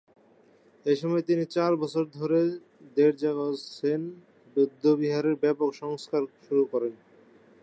এইসময় 0.85 1.23
তিনি 1.23 1.43
চার 1.55 1.71
বছর 1.75 2.03
ধরে 2.17 2.39
র্দ্জোগ্স-ছেন 2.97 4.01
বৌদ্ধবিহারের 4.55 5.35
ব্যাপক 5.43 5.69
সংস্কার 5.73 6.21
শুরু 6.45 6.63
করেন। 6.65 6.93